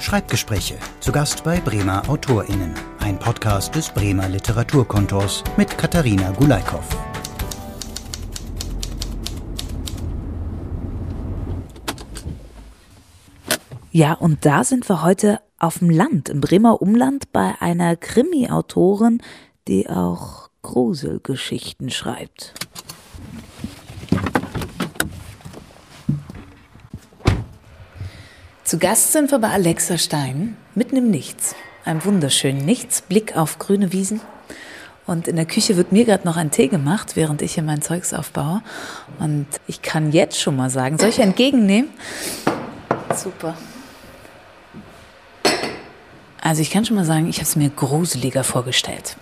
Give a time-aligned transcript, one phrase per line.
[0.00, 0.78] Schreibgespräche.
[1.00, 2.72] Zu Gast bei Bremer AutorInnen.
[3.00, 6.84] Ein Podcast des Bremer Literaturkontors mit Katharina Gulaikow.
[13.92, 19.20] Ja, und da sind wir heute auf dem Land, im Bremer Umland, bei einer Krimi-Autorin,
[19.68, 22.54] die auch Gruselgeschichten schreibt.
[28.70, 31.56] Zu Gast sind wir bei Alexa Stein, mitten im Nichts.
[31.84, 34.20] Einem wunderschönen Nichts, Blick auf grüne Wiesen.
[35.08, 37.82] Und in der Küche wird mir gerade noch ein Tee gemacht, während ich hier mein
[37.82, 38.62] Zeugs aufbaue.
[39.18, 41.90] Und ich kann jetzt schon mal sagen, soll ich entgegennehmen?
[43.16, 43.56] Super.
[46.40, 49.16] Also ich kann schon mal sagen, ich habe es mir gruseliger vorgestellt.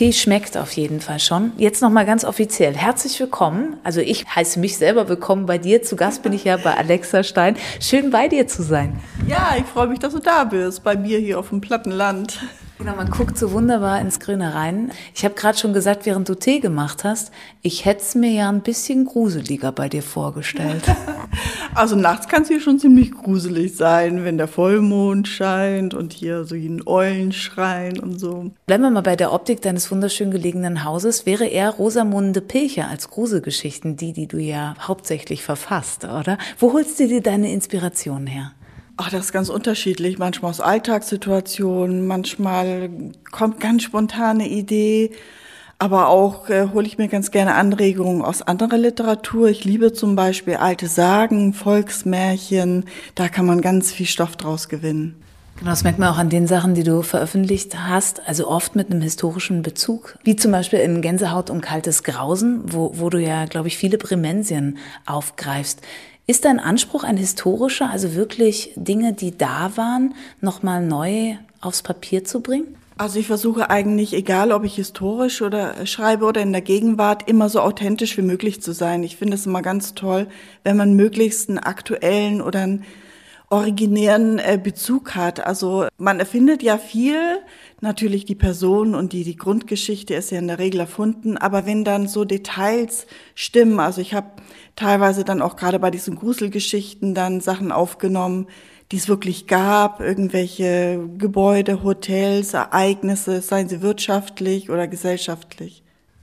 [0.00, 1.52] Tee schmeckt auf jeden Fall schon.
[1.58, 2.74] Jetzt noch mal ganz offiziell.
[2.74, 3.76] Herzlich willkommen.
[3.84, 5.82] Also ich heiße mich selber willkommen bei dir.
[5.82, 7.54] Zu Gast bin ich ja bei Alexa Stein.
[7.80, 8.98] Schön bei dir zu sein.
[9.28, 10.82] Ja, ich freue mich, dass du da bist.
[10.84, 12.38] Bei mir hier auf dem Plattenland.
[12.80, 14.90] Genau, man guckt so wunderbar ins Grüne rein.
[15.14, 18.48] Ich habe gerade schon gesagt, während du Tee gemacht hast, ich hätte es mir ja
[18.48, 20.84] ein bisschen gruseliger bei dir vorgestellt.
[21.72, 26.44] Also nachts kann es hier schon ziemlich gruselig sein, wenn der Vollmond scheint und hier
[26.44, 28.50] so ein Eulen schreien und so.
[28.66, 31.26] Bleiben wir mal bei der Optik deines wunderschön gelegenen Hauses.
[31.26, 36.38] Wäre eher Rosamunde Pilcher als Gruselgeschichten die, die du ja hauptsächlich verfasst, oder?
[36.58, 38.50] Wo holst du dir deine Inspiration her?
[39.02, 40.18] Ach, das ist ganz unterschiedlich.
[40.18, 42.90] Manchmal aus Alltagssituationen, manchmal
[43.30, 45.12] kommt ganz spontane Idee,
[45.78, 49.48] aber auch äh, hole ich mir ganz gerne Anregungen aus anderer Literatur.
[49.48, 52.84] Ich liebe zum Beispiel alte Sagen, Volksmärchen.
[53.14, 55.16] Da kann man ganz viel Stoff draus gewinnen.
[55.60, 58.90] Genau, das merkt man auch an den Sachen, die du veröffentlicht hast, also oft mit
[58.90, 63.44] einem historischen Bezug, wie zum Beispiel in Gänsehaut und kaltes Grausen, wo, wo du ja,
[63.46, 65.82] glaube ich, viele Prämensien aufgreifst.
[66.30, 72.22] Ist dein Anspruch ein historischer, also wirklich Dinge, die da waren, nochmal neu aufs Papier
[72.22, 72.76] zu bringen?
[72.96, 77.48] Also ich versuche eigentlich, egal ob ich historisch oder schreibe oder in der Gegenwart, immer
[77.48, 79.02] so authentisch wie möglich zu sein.
[79.02, 80.28] Ich finde es immer ganz toll,
[80.62, 82.84] wenn man möglichst einen aktuellen oder einen
[83.48, 85.44] originären äh, Bezug hat.
[85.44, 87.40] Also man erfindet ja viel,
[87.80, 91.84] natürlich die Person und die, die Grundgeschichte ist ja in der Regel erfunden, aber wenn
[91.84, 94.28] dann so Details stimmen, also ich habe
[94.76, 98.46] teilweise dann auch gerade bei diesen Gruselgeschichten dann Sachen aufgenommen,
[98.92, 105.82] die es wirklich gab, irgendwelche Gebäude, Hotels, Ereignisse, seien sie wirtschaftlich oder gesellschaftlich.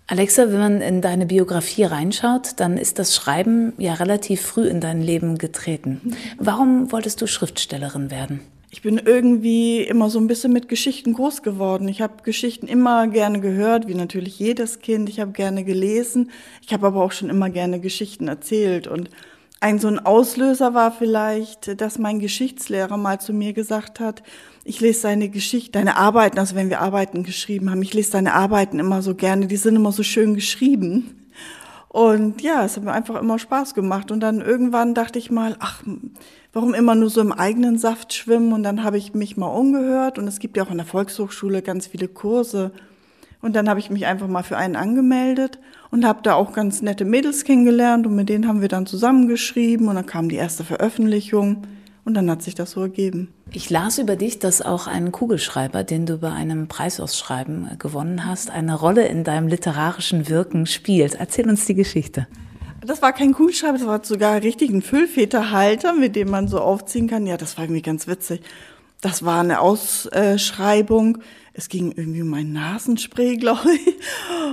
[0.09, 4.79] Alexa, wenn man in deine Biografie reinschaut, dann ist das Schreiben ja relativ früh in
[4.79, 6.16] dein Leben getreten.
[6.38, 8.40] Warum wolltest du Schriftstellerin werden?
[8.78, 11.88] Ich bin irgendwie immer so ein bisschen mit Geschichten groß geworden.
[11.88, 15.10] Ich habe Geschichten immer gerne gehört, wie natürlich jedes Kind.
[15.10, 16.30] Ich habe gerne gelesen.
[16.62, 18.86] Ich habe aber auch schon immer gerne Geschichten erzählt.
[18.86, 19.10] Und
[19.62, 24.22] ein so ein Auslöser war vielleicht, dass mein Geschichtslehrer mal zu mir gesagt hat,
[24.64, 28.36] ich lese deine Geschichte, deine Arbeiten, also wenn wir Arbeiten geschrieben haben, ich lese deine
[28.36, 31.27] Arbeiten immer so gerne, die sind immer so schön geschrieben.
[31.97, 34.12] Und ja, es hat mir einfach immer Spaß gemacht.
[34.12, 35.81] Und dann irgendwann dachte ich mal, ach,
[36.53, 38.53] warum immer nur so im eigenen Saft schwimmen?
[38.53, 40.19] Und dann habe ich mich mal umgehört.
[40.19, 42.72] Und es gibt ja auch in der Volkshochschule ganz viele Kurse.
[43.41, 45.58] Und dann habe ich mich einfach mal für einen angemeldet
[45.90, 48.06] und habe da auch ganz nette Mädels kennengelernt.
[48.06, 49.88] Und mit denen haben wir dann zusammengeschrieben.
[49.88, 51.64] Und dann kam die erste Veröffentlichung.
[52.06, 53.34] Und dann hat sich das so ergeben.
[53.53, 58.52] Ich las über dich, dass auch ein Kugelschreiber, den du bei einem Preisausschreiben gewonnen hast,
[58.52, 61.16] eine Rolle in deinem literarischen Wirken spielt.
[61.16, 62.28] Erzähl uns die Geschichte.
[62.81, 67.08] Das war kein Kugelschreiber, das war sogar richtig ein Füllfederhalter, mit dem man so aufziehen
[67.08, 67.25] kann.
[67.25, 68.41] Ja, das war irgendwie ganz witzig.
[69.02, 71.19] Das war eine Ausschreibung
[71.57, 73.95] es ging irgendwie um ein Nasenspray, glaube ich.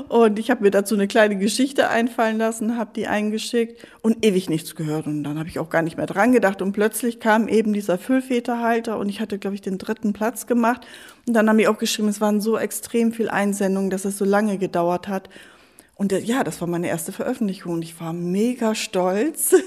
[0.09, 4.49] Und ich habe mir dazu eine kleine Geschichte einfallen lassen, habe die eingeschickt und ewig
[4.49, 5.07] nichts gehört.
[5.07, 6.63] Und dann habe ich auch gar nicht mehr dran gedacht.
[6.63, 10.87] Und plötzlich kam eben dieser Füllfederhalter und ich hatte, glaube ich, den dritten Platz gemacht.
[11.27, 14.25] Und dann haben die auch geschrieben, es waren so extrem viel Einsendungen, dass es so
[14.25, 15.29] lange gedauert hat.
[15.95, 19.55] Und äh, ja, das war meine erste Veröffentlichung und ich war mega stolz.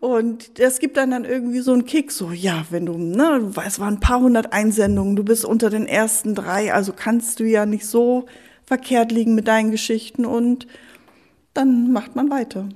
[0.00, 3.80] Und es gibt dann dann irgendwie so einen Kick, so, ja, wenn du, ne, es
[3.80, 7.66] waren ein paar hundert Einsendungen, du bist unter den ersten drei, also kannst du ja
[7.66, 8.26] nicht so
[8.64, 10.68] verkehrt liegen mit deinen Geschichten und
[11.52, 12.68] dann macht man weiter.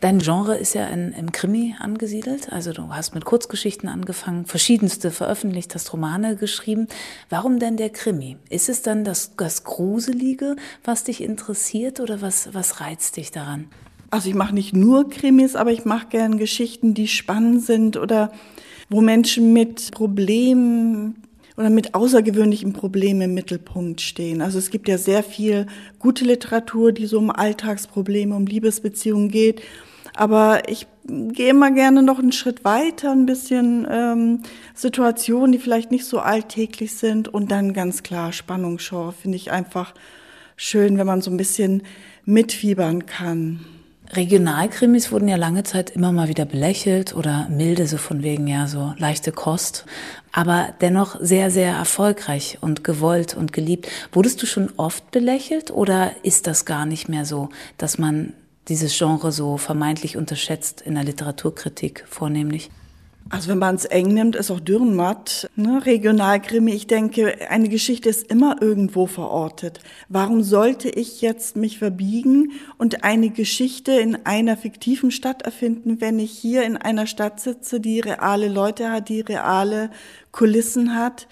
[0.00, 2.52] Dein Genre ist ja in, im Krimi angesiedelt.
[2.52, 6.86] Also du hast mit Kurzgeschichten angefangen, verschiedenste veröffentlicht, hast Romane geschrieben.
[7.30, 8.36] Warum denn der Krimi?
[8.50, 13.68] Ist es dann das, das Gruselige, was dich interessiert oder was, was reizt dich daran?
[14.10, 18.30] Also ich mache nicht nur Krimis, aber ich mache gern Geschichten, die spannend sind oder
[18.90, 21.23] wo Menschen mit Problemen
[21.56, 24.42] oder mit außergewöhnlichen Problemen im Mittelpunkt stehen.
[24.42, 25.66] Also es gibt ja sehr viel
[25.98, 29.62] gute Literatur, die so um Alltagsprobleme, um Liebesbeziehungen geht.
[30.16, 34.42] Aber ich gehe immer gerne noch einen Schritt weiter, ein bisschen ähm,
[34.74, 39.94] Situationen, die vielleicht nicht so alltäglich sind und dann ganz klar Spannungsgenre finde ich einfach
[40.56, 41.82] schön, wenn man so ein bisschen
[42.24, 43.60] mitfiebern kann.
[44.16, 48.66] Regionalkrimis wurden ja lange Zeit immer mal wieder belächelt oder milde, so von wegen ja
[48.66, 49.86] so leichte Kost,
[50.32, 53.88] aber dennoch sehr, sehr erfolgreich und gewollt und geliebt.
[54.12, 58.32] Wurdest du schon oft belächelt oder ist das gar nicht mehr so, dass man
[58.68, 62.70] dieses Genre so vermeintlich unterschätzt in der Literaturkritik vornehmlich?
[63.30, 65.84] Also wenn man es eng nimmt, ist auch Dürrenmatt, ne?
[65.84, 66.72] Regionalkrimi.
[66.72, 69.80] Ich denke, eine Geschichte ist immer irgendwo verortet.
[70.08, 76.18] Warum sollte ich jetzt mich verbiegen und eine Geschichte in einer fiktiven Stadt erfinden, wenn
[76.18, 79.90] ich hier in einer Stadt sitze, die reale Leute hat, die reale
[80.30, 81.26] Kulissen hat?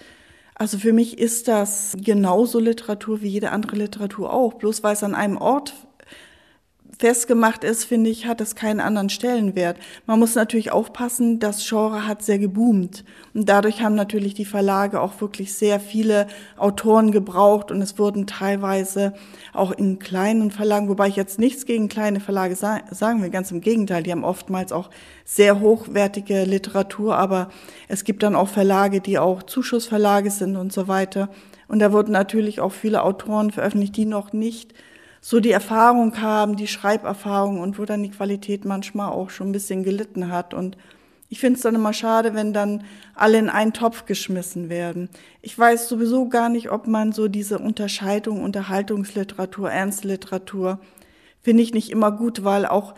[0.55, 4.53] Also für mich ist das genauso Literatur wie jede andere Literatur auch.
[4.53, 5.73] Bloß weil es an einem Ort
[7.03, 9.75] festgemacht ist, finde ich, hat es keinen anderen Stellenwert.
[10.05, 13.03] Man muss natürlich aufpassen, das Genre hat sehr geboomt.
[13.33, 18.25] Und dadurch haben natürlich die Verlage auch wirklich sehr viele Autoren gebraucht und es wurden
[18.25, 19.11] teilweise
[19.51, 23.59] auch in kleinen Verlagen, wobei ich jetzt nichts gegen kleine Verlage sagen will, ganz im
[23.59, 24.89] Gegenteil, die haben oftmals auch
[25.25, 27.49] sehr hochwertige Literatur, aber
[27.89, 31.27] es gibt dann auch Verlage, die auch Zuschussverlage sind und so weiter.
[31.67, 34.73] Und da wurden natürlich auch viele Autoren veröffentlicht, die noch nicht
[35.25, 39.53] so die Erfahrung haben, die Schreiberfahrung und wo dann die Qualität manchmal auch schon ein
[39.53, 40.53] bisschen gelitten hat.
[40.53, 40.77] Und
[41.29, 42.83] ich finde es dann immer schade, wenn dann
[43.15, 45.07] alle in einen Topf geschmissen werden.
[45.41, 50.81] Ich weiß sowieso gar nicht, ob man so diese Unterscheidung Unterhaltungsliteratur, Ernstliteratur,
[51.41, 52.93] finde ich nicht immer gut, weil auch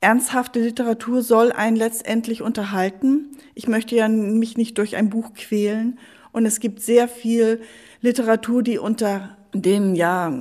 [0.00, 3.36] ernsthafte Literatur soll einen letztendlich unterhalten.
[3.54, 5.98] Ich möchte ja mich nicht durch ein Buch quälen.
[6.32, 7.60] Und es gibt sehr viel
[8.00, 10.32] Literatur, die unter dem ja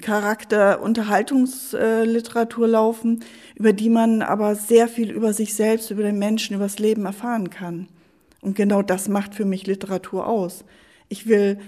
[0.00, 6.56] Charakter Unterhaltungsliteratur laufen, über die man aber sehr viel über sich selbst, über den Menschen,
[6.56, 7.88] über das Leben erfahren kann.
[8.40, 10.64] Und genau das macht für mich Literatur aus.
[11.08, 11.58] Ich will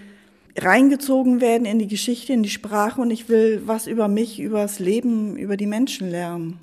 [0.57, 4.63] reingezogen werden in die Geschichte, in die Sprache und ich will was über mich, über
[4.63, 6.61] das Leben, über die Menschen lernen.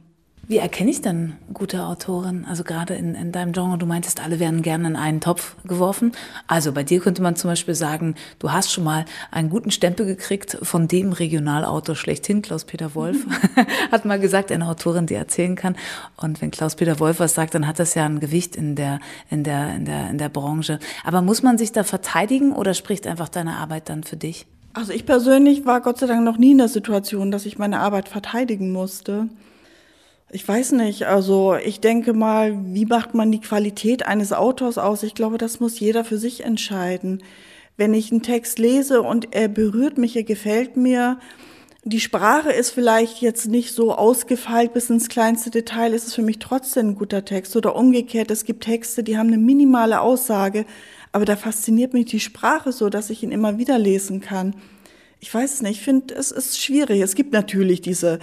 [0.48, 2.46] Wie erkenne ich dann gute Autorin?
[2.46, 6.12] Also gerade in, in deinem Genre, du meintest, alle werden gerne in einen Topf geworfen.
[6.48, 10.06] Also bei dir könnte man zum Beispiel sagen, du hast schon mal einen guten Stempel
[10.06, 13.26] gekriegt von dem Regionalautor schlechthin, Klaus-Peter Wolf.
[13.92, 15.76] hat mal gesagt, eine Autorin, die erzählen kann.
[16.18, 19.00] Und wenn Klaus-Peter Wolf was sagt, dann hat das ja ein Gewicht in der,
[19.30, 20.80] in der, in der, in der Branche.
[21.06, 24.48] Aber muss man sich da verteidigen oder spricht einfach deine Arbeit dann für dich?
[24.74, 27.80] Also ich persönlich war Gott sei Dank noch nie in der Situation, dass ich meine
[27.80, 29.28] Arbeit verteidigen musste.
[30.34, 35.04] Ich weiß nicht, also ich denke mal, wie macht man die Qualität eines Autors aus?
[35.04, 37.22] Ich glaube, das muss jeder für sich entscheiden.
[37.76, 41.20] Wenn ich einen Text lese und er berührt mich, er gefällt mir,
[41.84, 46.22] die Sprache ist vielleicht jetzt nicht so ausgefeilt bis ins kleinste Detail, ist es für
[46.22, 47.58] mich trotzdem ein guter Text.
[47.58, 50.66] Oder umgekehrt, es gibt Texte, die haben eine minimale Aussage,
[51.12, 54.56] aber da fasziniert mich die Sprache so, dass ich ihn immer wieder lesen kann.
[55.20, 57.02] Ich weiß es nicht, ich finde, es ist schwierig.
[57.02, 58.20] Es gibt natürlich diese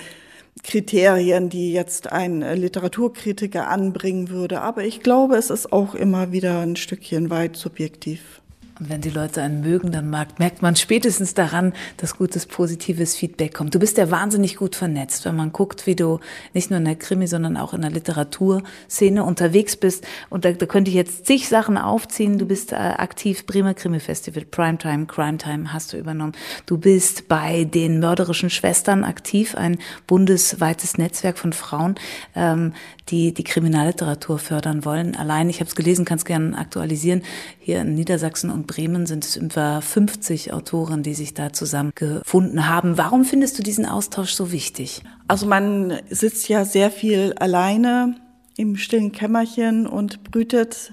[0.62, 4.60] Kriterien, die jetzt ein Literaturkritiker anbringen würde.
[4.60, 8.37] Aber ich glaube, es ist auch immer wieder ein Stückchen weit subjektiv.
[8.78, 13.54] Und wenn die Leute einen mögen, dann merkt man spätestens daran, dass gutes, positives Feedback
[13.54, 13.74] kommt.
[13.74, 16.20] Du bist ja wahnsinnig gut vernetzt, wenn man guckt, wie du
[16.54, 20.06] nicht nur in der Krimi, sondern auch in der Literaturszene unterwegs bist.
[20.30, 22.38] Und da, da könnte ich jetzt zig Sachen aufziehen.
[22.38, 26.32] Du bist äh, aktiv, Bremer Krimi Festival, Primetime, Crime Time hast du übernommen.
[26.66, 31.96] Du bist bei den mörderischen Schwestern aktiv, ein bundesweites Netzwerk von Frauen,
[32.36, 32.74] ähm,
[33.08, 35.16] die die Kriminalliteratur fördern wollen.
[35.16, 37.22] Allein, ich habe es gelesen, kann es gerne aktualisieren,
[37.58, 42.96] hier in Niedersachsen und Bremen sind es über 50 Autoren, die sich da zusammengefunden haben.
[42.96, 45.02] Warum findest du diesen Austausch so wichtig?
[45.26, 48.14] Also man sitzt ja sehr viel alleine
[48.56, 50.92] im stillen Kämmerchen und brütet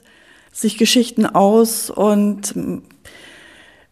[0.52, 2.56] sich Geschichten aus und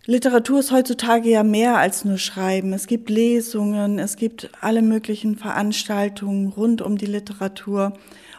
[0.06, 2.74] Literatur ist heutzutage ja mehr als nur Schreiben.
[2.74, 7.94] Es gibt Lesungen, es gibt alle möglichen Veranstaltungen rund um die Literatur.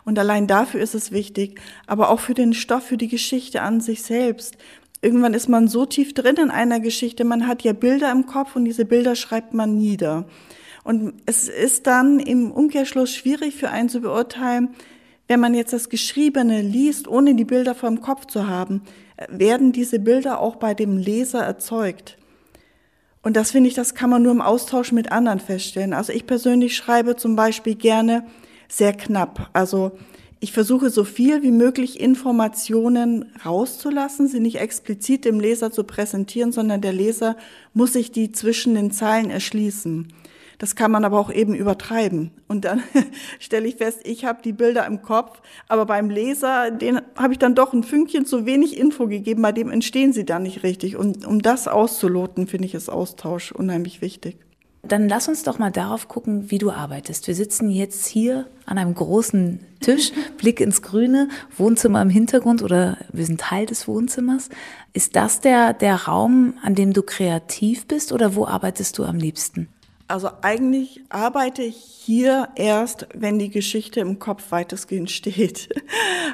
[0.04, 3.80] Und allein dafür ist es wichtig, aber auch für den Stoff, für die Geschichte an
[3.80, 4.58] sich selbst.
[5.04, 8.56] Irgendwann ist man so tief drin in einer Geschichte, man hat ja Bilder im Kopf
[8.56, 10.24] und diese Bilder schreibt man nieder.
[10.82, 14.70] Und es ist dann im Umkehrschluss schwierig für einen zu beurteilen,
[15.28, 18.82] wenn man jetzt das Geschriebene liest, ohne die Bilder vor dem Kopf zu haben
[19.28, 22.16] werden diese Bilder auch bei dem Leser erzeugt.
[23.22, 25.94] Und das finde ich, das kann man nur im Austausch mit anderen feststellen.
[25.94, 28.26] Also ich persönlich schreibe zum Beispiel gerne
[28.68, 29.48] sehr knapp.
[29.54, 29.92] Also
[30.44, 36.52] Ich versuche so viel wie möglich Informationen rauszulassen, sie nicht explizit dem Leser zu präsentieren,
[36.52, 37.38] sondern der Leser
[37.72, 40.12] muss sich die zwischen den Zeilen erschließen.
[40.58, 42.30] Das kann man aber auch eben übertreiben.
[42.46, 42.82] Und dann
[43.40, 47.38] stelle ich fest, ich habe die Bilder im Kopf, aber beim Leser, den habe ich
[47.38, 50.96] dann doch ein Fünkchen zu wenig Info gegeben, bei dem entstehen sie dann nicht richtig.
[50.96, 54.36] Und um das auszuloten, finde ich, ist Austausch unheimlich wichtig.
[54.88, 57.26] Dann lass uns doch mal darauf gucken, wie du arbeitest.
[57.26, 62.98] Wir sitzen jetzt hier an einem großen Tisch, Blick ins Grüne, Wohnzimmer im Hintergrund oder
[63.12, 64.50] wir sind Teil des Wohnzimmers.
[64.92, 69.16] Ist das der, der Raum, an dem du kreativ bist oder wo arbeitest du am
[69.16, 69.68] liebsten?
[70.06, 75.68] Also eigentlich arbeite ich hier erst, wenn die Geschichte im Kopf weitestgehend steht.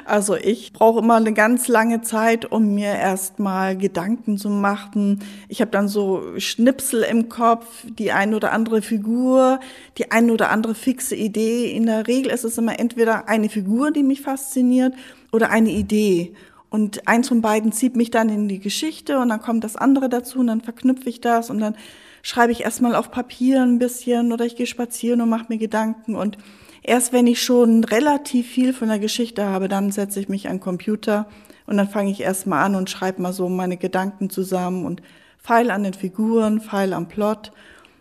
[0.03, 5.19] Also ich brauche immer eine ganz lange Zeit, um mir erstmal Gedanken zu machen.
[5.47, 9.59] Ich habe dann so Schnipsel im Kopf, die ein oder andere Figur,
[9.99, 11.71] die ein oder andere fixe Idee.
[11.71, 14.95] In der Regel ist es immer entweder eine Figur, die mich fasziniert,
[15.31, 16.33] oder eine Idee.
[16.69, 20.09] Und eins von beiden zieht mich dann in die Geschichte und dann kommt das andere
[20.09, 21.75] dazu und dann verknüpfe ich das und dann
[22.23, 26.15] schreibe ich erstmal auf Papier ein bisschen oder ich gehe spazieren und mache mir Gedanken.
[26.15, 26.37] Und
[26.83, 30.57] erst wenn ich schon relativ viel von der Geschichte habe, dann setze ich mich an
[30.57, 31.27] den Computer
[31.65, 35.01] und dann fange ich erstmal an und schreibe mal so meine Gedanken zusammen und
[35.37, 37.51] feil an den Figuren, feil am Plot.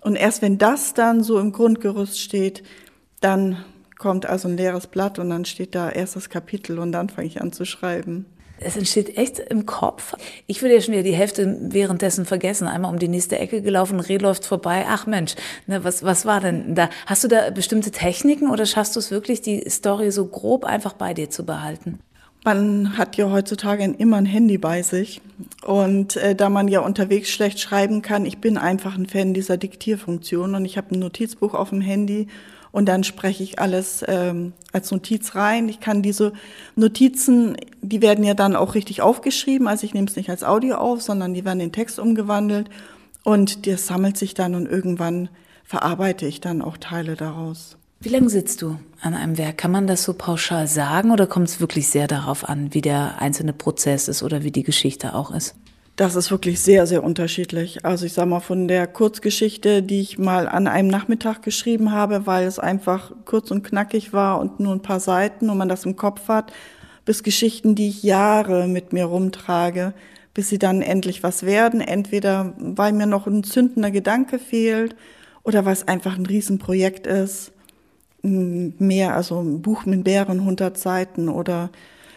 [0.00, 2.62] Und erst wenn das dann so im Grundgerüst steht,
[3.20, 3.64] dann
[3.98, 7.40] kommt also ein leeres Blatt und dann steht da erstes Kapitel und dann fange ich
[7.40, 8.26] an zu schreiben.
[8.62, 10.14] Es entsteht echt im Kopf.
[10.46, 12.68] Ich würde ja schon wieder die Hälfte währenddessen vergessen.
[12.68, 14.84] Einmal um die nächste Ecke gelaufen, Reh läuft vorbei.
[14.88, 15.34] Ach Mensch,
[15.66, 16.90] ne, was, was war denn da?
[17.06, 20.92] Hast du da bestimmte Techniken oder schaffst du es wirklich, die Story so grob einfach
[20.92, 22.00] bei dir zu behalten?
[22.44, 25.20] Man hat ja heutzutage immer ein Handy bei sich.
[25.66, 29.58] Und äh, da man ja unterwegs schlecht schreiben kann, ich bin einfach ein Fan dieser
[29.58, 32.28] Diktierfunktion und ich habe ein Notizbuch auf dem Handy
[32.72, 35.68] und dann spreche ich alles ähm, als Notiz rein.
[35.68, 36.32] Ich kann diese
[36.76, 40.76] Notizen, die werden ja dann auch richtig aufgeschrieben, also ich nehme es nicht als Audio
[40.76, 42.70] auf, sondern die werden in Text umgewandelt
[43.24, 45.28] und das sammelt sich dann und irgendwann
[45.64, 47.76] verarbeite ich dann auch Teile daraus.
[48.02, 49.58] Wie lange sitzt du an einem Werk?
[49.58, 53.20] Kann man das so pauschal sagen oder kommt es wirklich sehr darauf an, wie der
[53.20, 55.54] einzelne Prozess ist oder wie die Geschichte auch ist?
[56.00, 57.84] Das ist wirklich sehr, sehr unterschiedlich.
[57.84, 62.26] Also ich sage mal, von der Kurzgeschichte, die ich mal an einem Nachmittag geschrieben habe,
[62.26, 65.84] weil es einfach kurz und knackig war und nur ein paar Seiten und man das
[65.84, 66.54] im Kopf hat,
[67.04, 69.92] bis Geschichten, die ich Jahre mit mir rumtrage,
[70.32, 71.82] bis sie dann endlich was werden.
[71.82, 74.96] Entweder weil mir noch ein zündender Gedanke fehlt
[75.42, 77.52] oder weil es einfach ein Riesenprojekt ist.
[78.22, 81.68] Mehr, also ein Buch mit mehreren hundert Seiten oder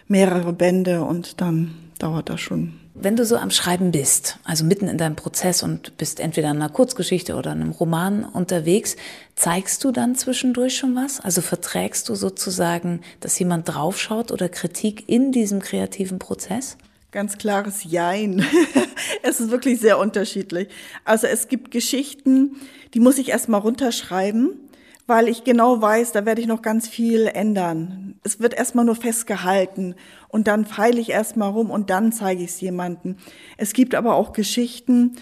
[0.08, 4.88] mehrere Bände und dann dauert das schon wenn du so am Schreiben bist, also mitten
[4.88, 8.96] in deinem Prozess und bist entweder in einer Kurzgeschichte oder in einem Roman unterwegs,
[9.36, 11.20] zeigst du dann zwischendurch schon was?
[11.20, 16.78] Also verträgst du sozusagen, dass jemand draufschaut oder Kritik in diesem kreativen Prozess?
[17.12, 18.46] Ganz klares Jein.
[19.24, 20.68] es ist wirklich sehr unterschiedlich.
[21.04, 22.58] Also es gibt Geschichten,
[22.94, 24.60] die muss ich erstmal runterschreiben
[25.06, 28.16] weil ich genau weiß, da werde ich noch ganz viel ändern.
[28.24, 29.96] Es wird erstmal nur festgehalten
[30.30, 33.18] und dann feile ich erstmal rum und dann zeige ich es jemandem.
[33.58, 35.18] Es gibt aber auch Geschichten,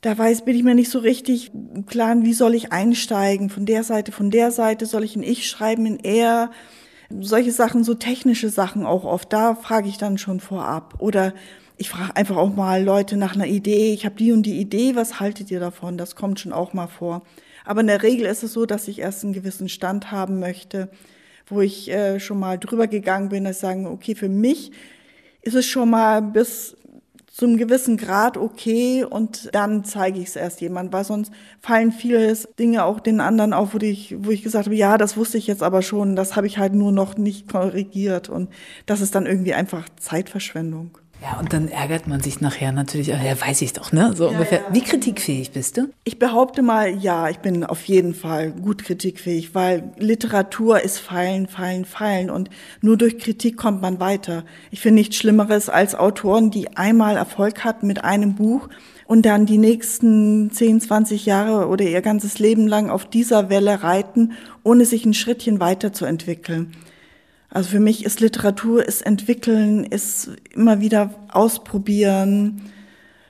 [0.00, 1.52] da weiß, bin ich mir nicht so richtig
[1.86, 3.50] klar, wie soll ich einsteigen?
[3.50, 6.50] Von der Seite, von der Seite soll ich in Ich schreiben, in Er?
[7.20, 10.94] Solche Sachen, so technische Sachen auch oft, da frage ich dann schon vorab.
[10.98, 11.34] Oder
[11.76, 13.92] ich frage einfach auch mal Leute nach einer Idee.
[13.92, 15.98] Ich habe die und die Idee, was haltet ihr davon?
[15.98, 17.22] Das kommt schon auch mal vor.
[17.64, 20.90] Aber in der Regel ist es so, dass ich erst einen gewissen Stand haben möchte,
[21.46, 24.72] wo ich äh, schon mal drüber gegangen bin, dass ich sage, okay, für mich
[25.42, 26.76] ist es schon mal bis
[27.32, 32.36] zum gewissen Grad okay und dann zeige ich es erst jemand, weil sonst fallen viele
[32.58, 35.46] Dinge auch den anderen auf, wo ich, wo ich gesagt habe, ja, das wusste ich
[35.46, 38.50] jetzt aber schon, das habe ich halt nur noch nicht korrigiert und
[38.84, 40.98] das ist dann irgendwie einfach Zeitverschwendung.
[41.22, 44.12] Ja, und dann ärgert man sich nachher natürlich, ja, weiß ich doch, ne?
[44.16, 44.58] So ja, ungefähr.
[44.58, 44.74] Ja.
[44.74, 45.88] Wie kritikfähig bist du?
[46.02, 51.46] Ich behaupte mal, ja, ich bin auf jeden Fall gut kritikfähig, weil Literatur ist Fallen,
[51.46, 52.50] Fallen, Fallen und
[52.80, 54.44] nur durch Kritik kommt man weiter.
[54.72, 58.68] Ich finde nichts Schlimmeres als Autoren, die einmal Erfolg hatten mit einem Buch
[59.06, 63.84] und dann die nächsten 10, 20 Jahre oder ihr ganzes Leben lang auf dieser Welle
[63.84, 64.32] reiten,
[64.64, 66.72] ohne sich ein Schrittchen weiterzuentwickeln.
[67.52, 72.62] Also für mich ist Literatur, ist entwickeln, ist immer wieder ausprobieren,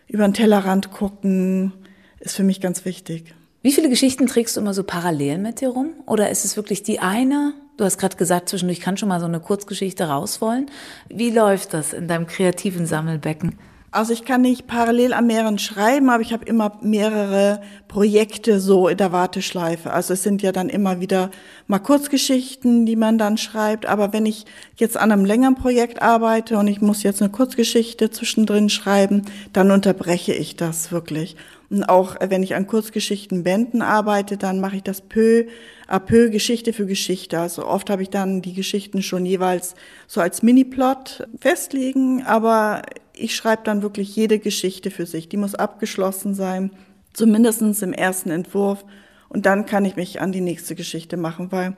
[0.06, 1.72] über den Tellerrand gucken,
[2.20, 3.34] ist für mich ganz wichtig.
[3.62, 5.94] Wie viele Geschichten trägst du immer so parallel mit dir rum?
[6.06, 7.52] Oder ist es wirklich die eine?
[7.76, 10.70] Du hast gerade gesagt, zwischendurch kann schon mal so eine Kurzgeschichte raus wollen.
[11.08, 13.58] Wie läuft das in deinem kreativen Sammelbecken?
[13.94, 18.88] Also ich kann nicht parallel an mehreren schreiben, aber ich habe immer mehrere Projekte so
[18.88, 19.92] in der Warteschleife.
[19.92, 21.30] Also es sind ja dann immer wieder
[21.66, 23.84] mal Kurzgeschichten, die man dann schreibt.
[23.84, 24.46] Aber wenn ich
[24.76, 29.70] jetzt an einem längeren Projekt arbeite und ich muss jetzt eine Kurzgeschichte zwischendrin schreiben, dann
[29.70, 31.36] unterbreche ich das wirklich.
[31.68, 35.44] Und auch wenn ich an Kurzgeschichtenbänden arbeite, dann mache ich das peu
[35.86, 37.38] à peu Geschichte für Geschichte.
[37.38, 39.74] Also oft habe ich dann die Geschichten schon jeweils
[40.06, 42.80] so als Mini-Plot festlegen, aber
[43.22, 45.28] ich schreibe dann wirklich jede Geschichte für sich.
[45.28, 46.70] Die muss abgeschlossen sein,
[47.12, 48.84] zumindestens im ersten Entwurf.
[49.28, 51.74] Und dann kann ich mich an die nächste Geschichte machen, weil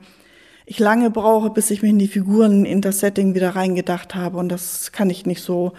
[0.65, 4.37] ich lange brauche, bis ich mich in die Figuren, in das Setting wieder reingedacht habe.
[4.37, 5.73] Und das kann ich nicht so.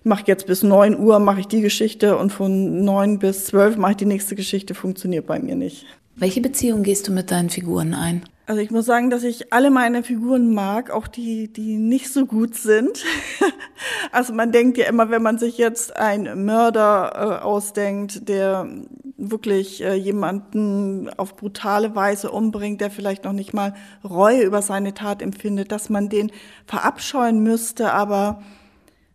[0.00, 3.76] Ich mache jetzt bis neun Uhr mache ich die Geschichte und von neun bis zwölf
[3.76, 4.74] mache ich die nächste Geschichte.
[4.74, 5.86] Funktioniert bei mir nicht.
[6.16, 8.24] Welche Beziehung gehst du mit deinen Figuren ein?
[8.46, 12.26] Also ich muss sagen, dass ich alle meine Figuren mag, auch die, die nicht so
[12.26, 13.04] gut sind.
[14.12, 18.68] also man denkt ja immer, wenn man sich jetzt einen Mörder äh, ausdenkt, der
[19.16, 24.92] wirklich äh, jemanden auf brutale Weise umbringt, der vielleicht noch nicht mal Reue über seine
[24.92, 26.32] Tat empfindet, dass man den
[26.66, 28.42] verabscheuen müsste, aber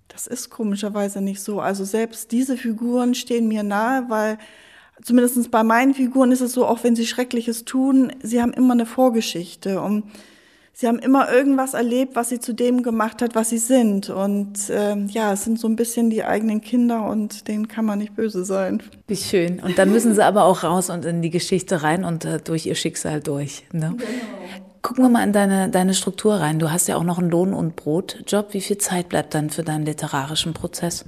[0.07, 1.59] das ist komischerweise nicht so.
[1.59, 4.37] Also selbst diese Figuren stehen mir nahe, weil
[5.03, 8.73] zumindest bei meinen Figuren ist es so, auch wenn sie Schreckliches tun, sie haben immer
[8.73, 10.03] eine Vorgeschichte und
[10.73, 14.09] sie haben immer irgendwas erlebt, was sie zu dem gemacht hat, was sie sind.
[14.09, 17.99] Und äh, ja, es sind so ein bisschen die eigenen Kinder und denen kann man
[17.99, 18.83] nicht böse sein.
[19.07, 19.59] Wie schön.
[19.59, 22.65] Und dann müssen sie aber auch raus und in die Geschichte rein und äh, durch
[22.65, 23.63] ihr Schicksal durch.
[23.71, 23.95] Ne?
[23.97, 24.13] Genau.
[24.83, 26.59] Gucken wir mal in deine, deine Struktur rein.
[26.59, 28.53] Du hast ja auch noch einen Lohn- und Brotjob.
[28.53, 31.03] Wie viel Zeit bleibt dann für deinen literarischen Prozess?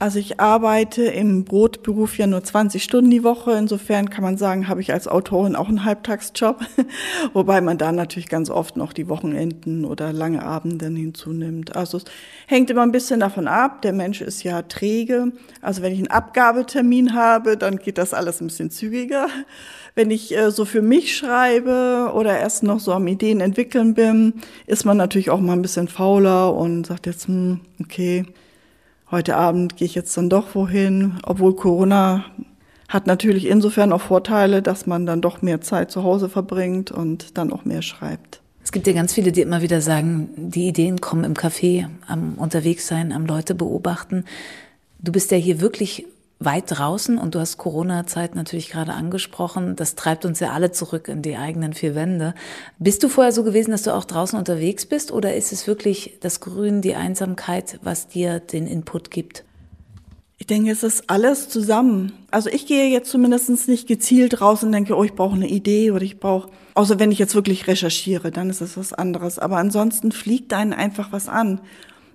[0.00, 3.52] Also ich arbeite im Brotberuf ja nur 20 Stunden die Woche.
[3.58, 6.60] Insofern kann man sagen, habe ich als Autorin auch einen Halbtagsjob.
[7.32, 11.74] Wobei man da natürlich ganz oft noch die Wochenenden oder lange Abenden hinzunimmt.
[11.74, 12.04] Also es
[12.46, 13.82] hängt immer ein bisschen davon ab.
[13.82, 15.32] Der Mensch ist ja träge.
[15.62, 19.26] Also wenn ich einen Abgabetermin habe, dann geht das alles ein bisschen zügiger.
[19.96, 24.34] Wenn ich äh, so für mich schreibe oder erst noch so am Ideen entwickeln bin,
[24.68, 28.24] ist man natürlich auch mal ein bisschen fauler und sagt jetzt, hm, okay,
[29.10, 32.24] heute Abend gehe ich jetzt dann doch wohin, obwohl Corona
[32.88, 37.36] hat natürlich insofern auch Vorteile, dass man dann doch mehr Zeit zu Hause verbringt und
[37.36, 38.40] dann auch mehr schreibt.
[38.64, 42.34] Es gibt ja ganz viele, die immer wieder sagen, die Ideen kommen im Café, am
[42.34, 44.24] Unterwegssein, am Leute beobachten.
[45.00, 46.06] Du bist ja hier wirklich
[46.40, 49.74] weit draußen und du hast Corona-Zeit natürlich gerade angesprochen.
[49.74, 52.34] Das treibt uns ja alle zurück in die eigenen vier Wände.
[52.78, 56.18] Bist du vorher so gewesen, dass du auch draußen unterwegs bist oder ist es wirklich
[56.20, 59.44] das Grün, die Einsamkeit, was dir den Input gibt?
[60.40, 62.12] Ich denke, es ist alles zusammen.
[62.30, 65.90] Also ich gehe jetzt zumindest nicht gezielt raus und denke, oh, ich brauche eine Idee
[65.90, 69.40] oder ich brauche, außer wenn ich jetzt wirklich recherchiere, dann ist es was anderes.
[69.40, 71.60] Aber ansonsten fliegt einen einfach was an.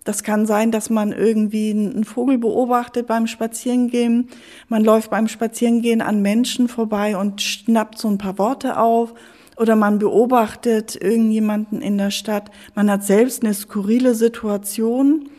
[0.04, 4.28] Das kann sein, dass man irgendwie einen Vogel beobachtet beim Spazierengehen.
[4.68, 9.14] Man läuft beim Spazierengehen an Menschen vorbei und schnappt so ein paar Worte auf.
[9.56, 12.52] Oder man beobachtet irgendjemanden in der Stadt.
[12.76, 15.30] Man hat selbst eine skurrile Situation,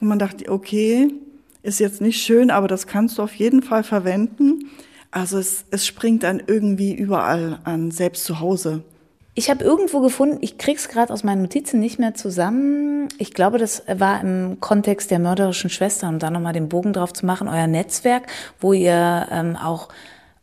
[0.00, 1.12] wo man dachte, okay,
[1.62, 4.70] ist jetzt nicht schön, aber das kannst du auf jeden Fall verwenden.
[5.10, 8.84] Also es, es springt dann irgendwie überall an, selbst zu Hause.
[9.38, 13.08] Ich habe irgendwo gefunden, ich krieg's gerade aus meinen Notizen nicht mehr zusammen.
[13.18, 17.12] Ich glaube, das war im Kontext der mörderischen Schwester, um da nochmal den Bogen drauf
[17.12, 18.28] zu machen, euer Netzwerk,
[18.60, 19.90] wo ihr ähm, auch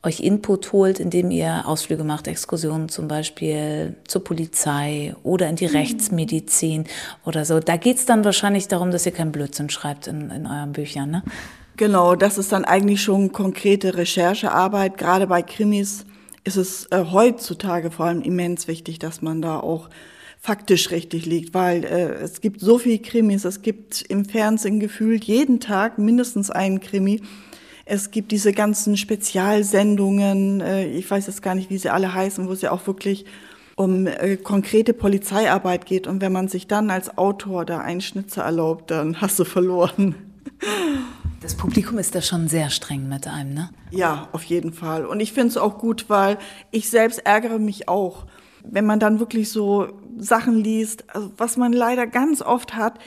[0.04, 5.68] euch Input holt, indem ihr Ausflüge macht, Exkursionen zum Beispiel zur Polizei oder in die
[5.68, 5.76] mhm.
[5.76, 6.84] Rechtsmedizin
[7.26, 7.60] oder so.
[7.60, 11.24] Da geht's dann wahrscheinlich darum, dass ihr keinen Blödsinn schreibt in, in euren Büchern, ne?
[11.78, 16.06] Genau, das ist dann eigentlich schon konkrete Recherchearbeit, gerade bei Krimis
[16.44, 19.90] ist es äh, heutzutage vor allem immens wichtig, dass man da auch
[20.40, 25.24] faktisch richtig liegt, weil äh, es gibt so viel Krimis, es gibt im Fernsehen gefühlt
[25.24, 27.22] jeden Tag mindestens einen Krimi.
[27.86, 32.48] Es gibt diese ganzen Spezialsendungen, äh, ich weiß jetzt gar nicht, wie sie alle heißen,
[32.48, 33.26] wo es ja auch wirklich
[33.76, 36.08] um äh, konkrete Polizeiarbeit geht.
[36.08, 40.16] Und wenn man sich dann als Autor da einen Schnitzer erlaubt, dann hast du verloren.
[41.44, 43.70] Das Publikum ist da schon sehr streng mit einem, ne?
[43.92, 45.06] Ja, auf jeden Fall.
[45.06, 46.38] Und ich finde es auch gut, weil
[46.72, 48.28] ich selbst ärgere mich auch,
[48.64, 52.98] wenn man dann wirklich so Sachen liest, also was man leider ganz oft hat,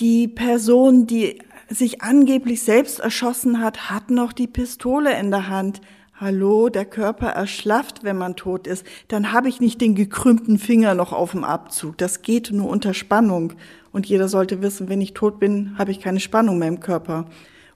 [0.00, 5.80] die Person, die sich angeblich selbst erschossen hat, hat noch die Pistole in der Hand.
[6.18, 8.84] Hallo, der Körper erschlafft, wenn man tot ist.
[9.06, 11.96] Dann habe ich nicht den gekrümmten Finger noch auf dem Abzug.
[11.98, 13.52] Das geht nur unter Spannung.
[13.92, 17.26] Und jeder sollte wissen, wenn ich tot bin, habe ich keine Spannung mehr im Körper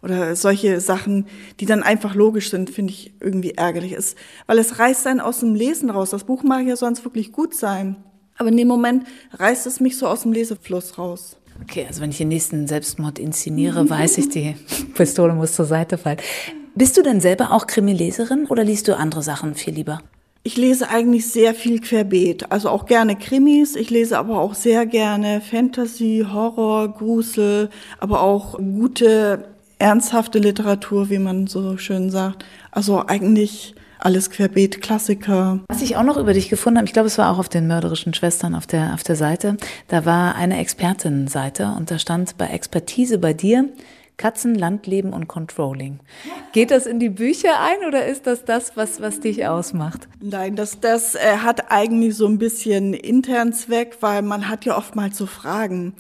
[0.03, 1.27] oder solche Sachen,
[1.61, 5.41] die dann einfach logisch sind, finde ich irgendwie ärgerlich ist, weil es reißt einen aus
[5.41, 6.11] dem Lesen raus.
[6.11, 7.97] Das Buch mag ja sonst wirklich gut sein,
[8.37, 11.37] aber in dem Moment reißt es mich so aus dem Lesefluss raus.
[11.63, 14.57] Okay, also wenn ich den nächsten Selbstmord inszeniere, weiß ich, die
[14.95, 16.19] Pistole muss zur Seite fallen.
[16.75, 20.03] Bist du denn selber auch Krimileserin oder liest du andere Sachen viel lieber?
[20.43, 23.75] Ich lese eigentlich sehr viel querbeet, also auch gerne Krimis.
[23.75, 31.19] Ich lese aber auch sehr gerne Fantasy, Horror, Grusel, aber auch gute, ernsthafte Literatur, wie
[31.19, 32.45] man so schön sagt.
[32.71, 35.61] Also eigentlich alles querbeet, Klassiker.
[35.69, 37.67] Was ich auch noch über dich gefunden habe, ich glaube, es war auch auf den
[37.67, 39.57] mörderischen Schwestern auf der, auf der Seite,
[39.89, 43.69] da war eine Expertinnenseite und da stand bei Expertise bei dir,
[44.17, 46.01] Katzen, Landleben und Controlling.
[46.53, 50.09] Geht das in die Bücher ein oder ist das das, was, was dich ausmacht?
[50.21, 54.79] Nein, das, das äh, hat eigentlich so ein bisschen intern Zweck, weil man hat ja
[54.79, 55.95] oftmals so Fragen.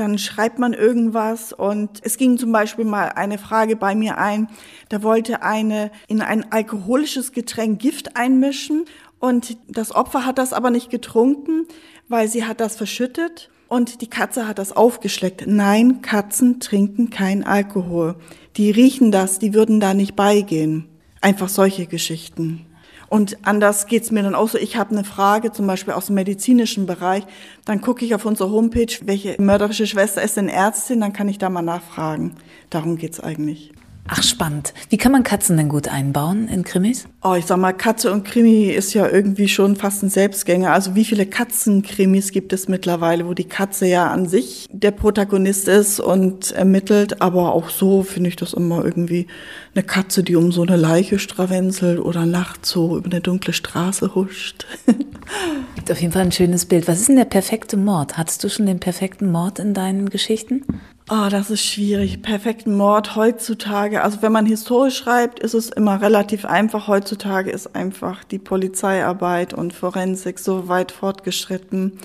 [0.00, 4.48] Dann schreibt man irgendwas und es ging zum Beispiel mal eine Frage bei mir ein,
[4.88, 8.86] da wollte eine in ein alkoholisches Getränk Gift einmischen
[9.18, 11.66] und das Opfer hat das aber nicht getrunken,
[12.08, 15.44] weil sie hat das verschüttet und die Katze hat das aufgeschleckt.
[15.46, 18.16] Nein, Katzen trinken kein Alkohol.
[18.56, 20.88] Die riechen das, die würden da nicht beigehen.
[21.20, 22.64] Einfach solche Geschichten.
[23.10, 24.56] Und anders geht's mir dann auch so.
[24.56, 27.24] Ich habe eine Frage, zum Beispiel aus dem medizinischen Bereich.
[27.64, 31.36] Dann gucke ich auf unsere Homepage, welche mörderische Schwester ist denn Ärztin, dann kann ich
[31.36, 32.36] da mal nachfragen.
[32.70, 33.72] Darum geht's eigentlich.
[34.08, 34.74] Ach, spannend.
[34.88, 37.06] Wie kann man Katzen denn gut einbauen in Krimis?
[37.22, 40.72] Oh, ich sag mal, Katze und Krimi ist ja irgendwie schon fast ein Selbstgänger.
[40.72, 45.68] Also wie viele Katzenkrimis gibt es mittlerweile, wo die Katze ja an sich der Protagonist
[45.68, 49.28] ist und ermittelt, aber auch so finde ich das immer irgendwie
[49.74, 54.14] eine Katze, die um so eine Leiche strawenzelt oder nachts so über eine dunkle Straße
[54.14, 54.66] huscht.
[55.76, 56.88] Gibt auf jeden Fall ein schönes Bild.
[56.88, 58.18] Was ist denn der perfekte Mord?
[58.18, 60.64] Hattest du schon den perfekten Mord in deinen Geschichten?
[61.12, 62.22] Oh, das ist schwierig.
[62.22, 64.04] Perfekten Mord heutzutage.
[64.04, 66.86] Also wenn man historisch schreibt, ist es immer relativ einfach.
[66.86, 71.98] Heutzutage ist einfach die Polizeiarbeit und Forensik so weit fortgeschritten.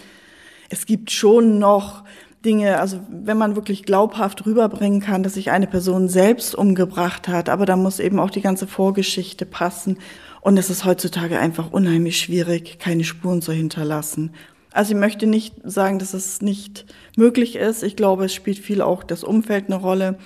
[0.70, 2.04] Es gibt schon noch
[2.44, 7.50] Dinge, also wenn man wirklich glaubhaft rüberbringen kann, dass sich eine Person selbst umgebracht hat,
[7.50, 10.00] aber da muss eben auch die ganze Vorgeschichte passen.
[10.42, 14.32] Und es ist heutzutage einfach unheimlich schwierig, keine Spuren zu hinterlassen.
[14.76, 16.86] Also ich möchte nicht sagen, dass es nicht
[17.16, 17.82] möglich ist.
[17.82, 20.18] Ich glaube, es spielt viel auch das Umfeld eine Rolle.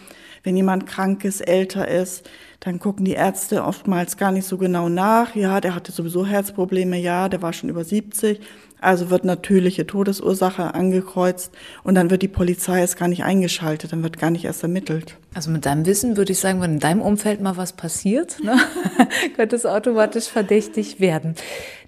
[0.42, 2.28] Wenn jemand krank ist, älter ist,
[2.60, 5.36] dann gucken die Ärzte oftmals gar nicht so genau nach.
[5.36, 8.40] Ja, der hatte sowieso Herzprobleme, ja, der war schon über 70.
[8.82, 11.52] Also wird natürliche Todesursache angekreuzt
[11.84, 15.18] und dann wird die Polizei erst gar nicht eingeschaltet, dann wird gar nicht erst ermittelt.
[15.34, 18.58] Also mit deinem Wissen würde ich sagen, wenn in deinem Umfeld mal was passiert, ne,
[19.36, 21.36] könnte es automatisch verdächtig werden.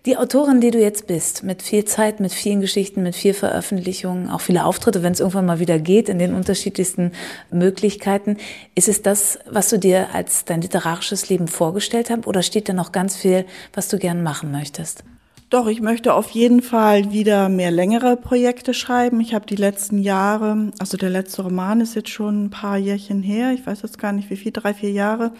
[0.06, 4.30] Die Autorin, die du jetzt bist, mit viel Zeit, mit vielen Geschichten, mit viel Veröffentlichungen,
[4.30, 7.12] auch viele Auftritte, wenn es irgendwann mal wieder geht, in den unterschiedlichsten
[7.52, 8.38] Möglichkeiten,
[8.74, 12.74] ist es das, was du dir als dein literarisches Leben vorgestellt hast oder steht da
[12.74, 15.04] noch ganz viel, was du gern machen möchtest?
[15.52, 19.20] Doch, ich möchte auf jeden Fall wieder mehr längere Projekte schreiben.
[19.20, 23.22] Ich habe die letzten Jahre, also der letzte Roman ist jetzt schon ein paar Jährchen
[23.22, 25.34] her, ich weiß jetzt gar nicht wie viel, drei, vier Jahre,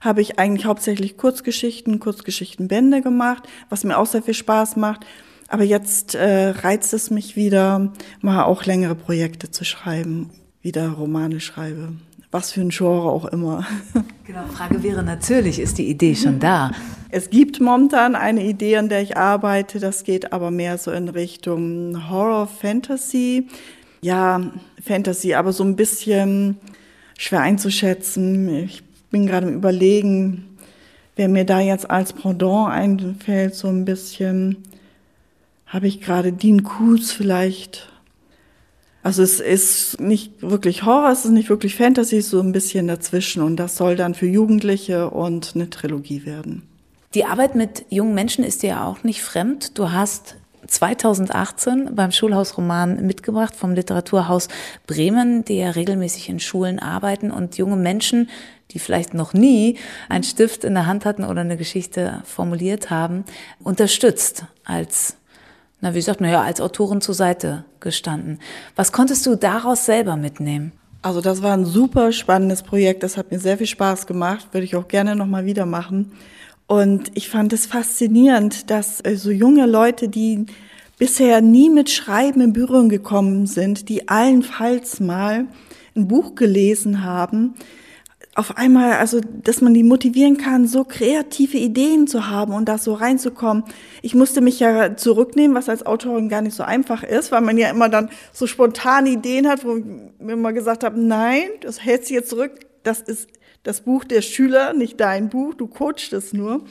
[0.00, 5.04] habe ich eigentlich hauptsächlich Kurzgeschichten, Kurzgeschichtenbände gemacht, was mir auch sehr viel Spaß macht.
[5.48, 10.30] Aber jetzt äh, reizt es mich wieder, mal auch längere Projekte zu schreiben,
[10.62, 11.92] wieder Romane schreibe
[12.30, 13.66] was für ein Genre auch immer.
[14.26, 16.70] Genau, Frage wäre natürlich, ist die Idee schon da?
[17.10, 21.08] Es gibt momentan eine Idee, an der ich arbeite, das geht aber mehr so in
[21.08, 23.48] Richtung Horror Fantasy.
[24.02, 24.52] Ja,
[24.84, 26.58] Fantasy, aber so ein bisschen
[27.16, 28.64] schwer einzuschätzen.
[28.64, 30.58] Ich bin gerade im Überlegen,
[31.16, 34.64] wer mir da jetzt als Pendant einfällt, so ein bisschen.
[35.66, 37.88] Habe ich gerade Dean Kools vielleicht
[39.08, 43.40] also es ist nicht wirklich Horror, es ist nicht wirklich Fantasy, so ein bisschen dazwischen.
[43.40, 46.68] Und das soll dann für Jugendliche und eine Trilogie werden.
[47.14, 49.78] Die Arbeit mit jungen Menschen ist dir ja auch nicht fremd.
[49.78, 54.48] Du hast 2018 beim Schulhausroman mitgebracht vom Literaturhaus
[54.86, 58.28] Bremen, die ja regelmäßig in Schulen arbeiten und junge Menschen,
[58.72, 59.78] die vielleicht noch nie
[60.10, 63.24] einen Stift in der Hand hatten oder eine Geschichte formuliert haben,
[63.64, 65.17] unterstützt als
[65.80, 68.40] na, wie sagt man ja, als Autorin zur Seite gestanden.
[68.74, 70.72] Was konntest du daraus selber mitnehmen?
[71.02, 74.64] Also das war ein super spannendes Projekt, das hat mir sehr viel Spaß gemacht, würde
[74.64, 76.12] ich auch gerne nochmal wieder machen.
[76.66, 80.46] Und ich fand es faszinierend, dass äh, so junge Leute, die
[80.98, 85.46] bisher nie mit Schreiben in Berührung gekommen sind, die allenfalls mal
[85.96, 87.54] ein Buch gelesen haben,
[88.38, 92.78] auf einmal, also, dass man die motivieren kann, so kreative Ideen zu haben und da
[92.78, 93.64] so reinzukommen.
[94.00, 97.58] Ich musste mich ja zurücknehmen, was als Autorin gar nicht so einfach ist, weil man
[97.58, 99.84] ja immer dann so spontane Ideen hat, wo ich
[100.20, 102.52] mir immer gesagt habe, nein, das hältst du jetzt zurück,
[102.84, 103.28] das ist
[103.64, 106.64] das Buch der Schüler, nicht dein Buch, du coachst es nur.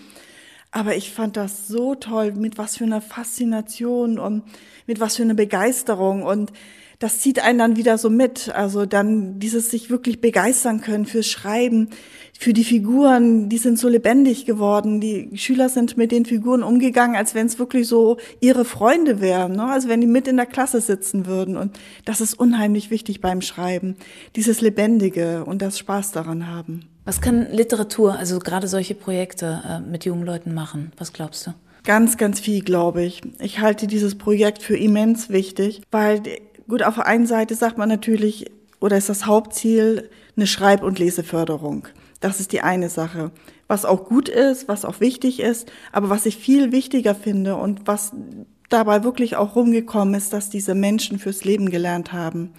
[0.71, 4.43] Aber ich fand das so toll, mit was für einer Faszination und
[4.85, 6.53] mit was für einer Begeisterung und
[6.99, 8.49] das zieht einen dann wieder so mit.
[8.53, 11.89] Also dann dieses sich wirklich begeistern können fürs Schreiben,
[12.39, 15.01] für die Figuren, die sind so lebendig geworden.
[15.01, 19.53] Die Schüler sind mit den Figuren umgegangen, als wenn es wirklich so ihre Freunde wären,
[19.53, 19.65] ne?
[19.65, 21.57] also wenn die mit in der Klasse sitzen würden.
[21.57, 23.95] Und das ist unheimlich wichtig beim Schreiben,
[24.35, 26.87] dieses Lebendige und das Spaß daran haben.
[27.05, 30.91] Was kann Literatur, also gerade solche Projekte äh, mit jungen Leuten machen?
[30.97, 31.53] Was glaubst du?
[31.87, 33.21] Ganz, ganz viel, glaube ich.
[33.39, 36.21] Ich halte dieses Projekt für immens wichtig, weil
[36.67, 38.45] gut, auf der einen Seite sagt man natürlich,
[38.79, 41.87] oder ist das Hauptziel eine Schreib- und Leseförderung.
[42.19, 43.31] Das ist die eine Sache.
[43.67, 47.81] Was auch gut ist, was auch wichtig ist, aber was ich viel wichtiger finde und
[47.85, 48.11] was
[48.69, 52.53] dabei wirklich auch rumgekommen ist, dass diese Menschen fürs Leben gelernt haben.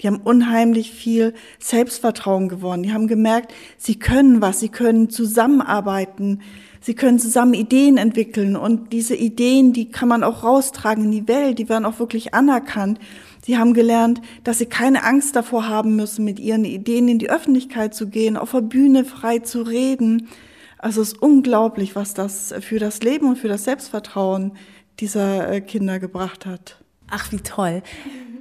[0.00, 2.84] Die haben unheimlich viel Selbstvertrauen gewonnen.
[2.84, 6.42] Die haben gemerkt, sie können was, sie können zusammenarbeiten,
[6.80, 11.28] sie können zusammen Ideen entwickeln und diese Ideen, die kann man auch raustragen in die
[11.28, 13.00] Welt, die werden auch wirklich anerkannt.
[13.48, 17.30] Sie haben gelernt, dass sie keine Angst davor haben müssen, mit ihren Ideen in die
[17.30, 20.28] Öffentlichkeit zu gehen, auf der Bühne frei zu reden.
[20.76, 24.52] Also es ist unglaublich, was das für das Leben und für das Selbstvertrauen
[25.00, 26.76] dieser äh, Kinder gebracht hat.
[27.08, 27.82] Ach, wie toll.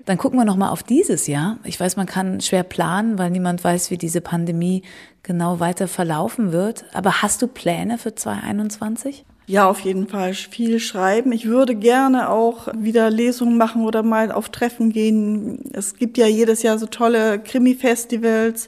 [0.04, 1.58] Dann gucken wir noch mal auf dieses Jahr.
[1.64, 4.82] Ich weiß, man kann schwer planen, weil niemand weiß, wie diese Pandemie
[5.24, 6.84] genau weiter verlaufen wird.
[6.92, 9.24] Aber hast du Pläne für 2021?
[9.50, 11.32] Ja, auf jeden Fall viel schreiben.
[11.32, 15.60] Ich würde gerne auch wieder Lesungen machen oder mal auf Treffen gehen.
[15.72, 18.68] Es gibt ja jedes Jahr so tolle Krimi-Festivals,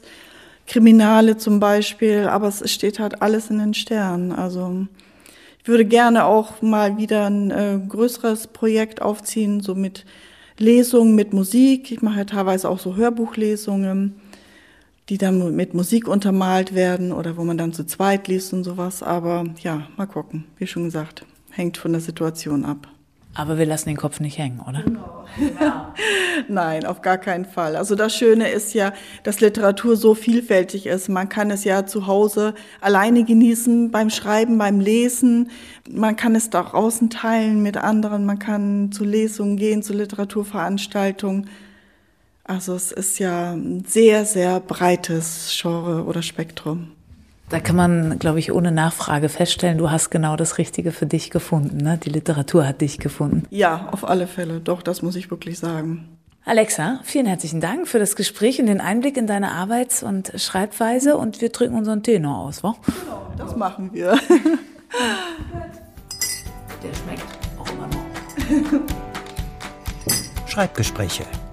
[0.66, 4.32] Kriminale zum Beispiel, aber es steht halt alles in den Sternen.
[4.32, 4.86] Also
[5.62, 10.06] ich würde gerne auch mal wieder ein äh, größeres Projekt aufziehen, so mit
[10.58, 11.92] Lesungen, mit Musik.
[11.92, 14.19] Ich mache ja teilweise auch so Hörbuchlesungen
[15.10, 19.02] die dann mit Musik untermalt werden oder wo man dann zu zweit liest und sowas.
[19.02, 20.44] Aber ja, mal gucken.
[20.56, 22.86] Wie schon gesagt, hängt von der Situation ab.
[23.34, 24.82] Aber wir lassen den Kopf nicht hängen, oder?
[24.82, 25.24] Genau.
[26.48, 27.76] Nein, auf gar keinen Fall.
[27.76, 28.92] Also das Schöne ist ja,
[29.22, 31.08] dass Literatur so vielfältig ist.
[31.08, 35.50] Man kann es ja zu Hause alleine genießen, beim Schreiben, beim Lesen.
[35.88, 38.26] Man kann es da draußen teilen mit anderen.
[38.26, 41.48] Man kann zu Lesungen gehen, zu Literaturveranstaltungen.
[42.50, 46.90] Also es ist ja ein sehr, sehr breites Genre oder Spektrum.
[47.48, 51.30] Da kann man, glaube ich, ohne Nachfrage feststellen, du hast genau das Richtige für dich
[51.30, 51.76] gefunden.
[51.76, 51.96] Ne?
[52.02, 53.44] Die Literatur hat dich gefunden.
[53.50, 54.58] Ja, auf alle Fälle.
[54.58, 56.08] Doch, das muss ich wirklich sagen.
[56.44, 61.16] Alexa, vielen herzlichen Dank für das Gespräch und den Einblick in deine Arbeits- und Schreibweise.
[61.16, 62.74] Und wir trinken unseren Tee noch aus, wa?
[62.84, 64.06] Genau, das machen wir.
[66.82, 67.26] Der schmeckt
[67.60, 68.80] auch immer noch.
[70.48, 71.22] Schreibgespräche.